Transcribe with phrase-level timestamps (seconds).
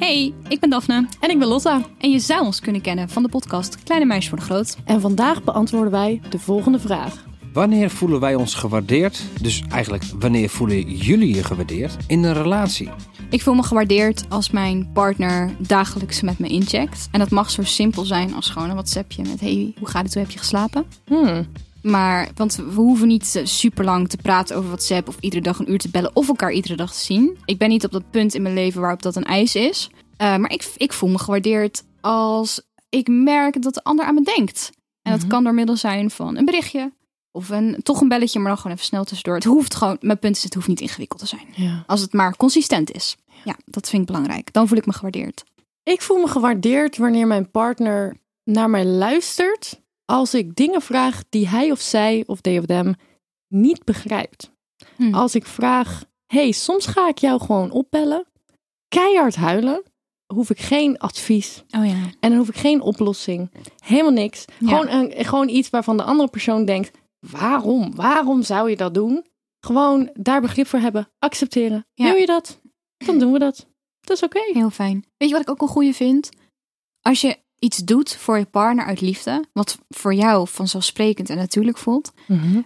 [0.00, 1.06] Hey, ik ben Daphne.
[1.20, 1.82] En ik ben Lotta.
[1.98, 4.76] En je zou ons kunnen kennen van de podcast Kleine Meisjes voor de Groot.
[4.84, 7.24] En vandaag beantwoorden wij de volgende vraag.
[7.52, 9.22] Wanneer voelen wij ons gewaardeerd?
[9.40, 12.88] Dus eigenlijk, wanneer voelen jullie je gewaardeerd in een relatie?
[13.30, 17.08] Ik voel me gewaardeerd als mijn partner dagelijks met me incheckt.
[17.12, 19.40] En dat mag zo simpel zijn als gewoon een WhatsAppje met...
[19.40, 20.14] Hey, hoe gaat het?
[20.14, 20.84] Hoe heb je geslapen?
[21.06, 21.46] Hmm.
[21.82, 25.70] Maar, want we hoeven niet super lang te praten over WhatsApp of iedere dag een
[25.70, 27.38] uur te bellen of elkaar iedere dag te zien.
[27.44, 29.90] Ik ben niet op dat punt in mijn leven waarop dat een eis is.
[29.92, 34.22] Uh, maar ik, ik voel me gewaardeerd als ik merk dat de ander aan me
[34.22, 34.70] denkt.
[35.02, 36.92] En dat kan door middel zijn van een berichtje
[37.32, 39.34] of een, toch een belletje, maar dan gewoon even snel tussendoor.
[39.34, 41.46] Het hoeft gewoon, mijn punt is, het hoeft niet ingewikkeld te zijn.
[41.54, 41.84] Ja.
[41.86, 43.16] Als het maar consistent is.
[43.44, 44.52] Ja, dat vind ik belangrijk.
[44.52, 45.44] Dan voel ik me gewaardeerd.
[45.82, 51.48] Ik voel me gewaardeerd wanneer mijn partner naar mij luistert als ik dingen vraag die
[51.48, 52.94] hij of zij of they of them
[53.48, 54.50] niet begrijpt.
[54.96, 55.14] Hm.
[55.14, 58.26] Als ik vraag, hey, soms ga ik jou gewoon opbellen,
[58.88, 59.82] keihard huilen,
[60.34, 62.10] hoef ik geen advies Oh ja.
[62.20, 63.50] en dan hoef ik geen oplossing,
[63.84, 64.44] helemaal niks.
[64.58, 64.68] Ja.
[64.68, 67.94] Gewoon, een, gewoon iets waarvan de andere persoon denkt, waarom?
[67.94, 69.26] Waarom zou je dat doen?
[69.66, 71.86] Gewoon daar begrip voor hebben, accepteren.
[71.94, 72.04] Ja.
[72.04, 72.60] Wil je dat?
[72.96, 73.66] Dan doen we dat.
[74.00, 74.40] Dat is oké.
[74.52, 75.04] Heel fijn.
[75.16, 76.30] Weet je wat ik ook een goede vind?
[77.00, 81.78] Als je iets doet voor je partner uit liefde, wat voor jou vanzelfsprekend en natuurlijk
[81.78, 82.12] voelt.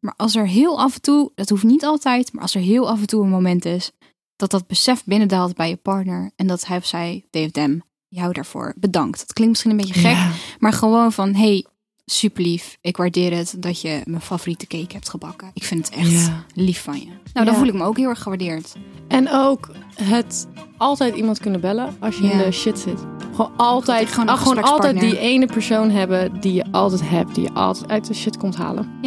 [0.00, 2.88] Maar als er heel af en toe, dat hoeft niet altijd, maar als er heel
[2.90, 3.90] af en toe een moment is
[4.36, 8.74] dat dat besef binnendaalt bij je partner en dat hij of zij, them, jou daarvoor
[8.76, 9.18] bedankt.
[9.18, 10.30] Dat klinkt misschien een beetje gek, Ja.
[10.58, 11.64] maar gewoon van, hey,
[12.04, 15.50] super lief, ik waardeer het dat je mijn favoriete cake hebt gebakken.
[15.54, 16.44] Ik vind het echt Ja.
[16.54, 17.06] lief van je.
[17.06, 17.54] Nou, dan Ja.
[17.54, 18.74] voel ik me ook heel erg gewaardeerd.
[19.08, 23.00] En ook het altijd iemand kunnen bellen als je in de shit zit.
[23.38, 27.44] Gewoon altijd, gewoon ah, gewoon altijd die ene persoon hebben die je altijd hebt, die
[27.44, 29.00] je altijd uit de shit komt halen.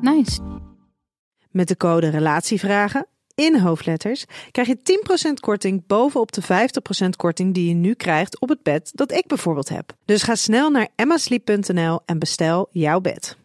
[0.00, 0.40] Nice.
[1.50, 4.78] Met de code RELATIEVRAGEN in hoofdletters krijg je
[5.28, 9.26] 10% korting bovenop de 50% korting die je nu krijgt op het bed dat ik
[9.26, 9.92] bijvoorbeeld heb.
[10.04, 13.36] Dus ga snel naar emmasleep.nl en bestel jouw bed.